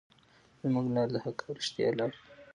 [0.61, 2.19] زموږ لار د حق او رښتیا لار ده.